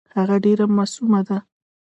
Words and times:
هغه 0.17 0.35
ډېره 0.43 0.65
معصومه 0.75 1.21
ده. 1.27 1.37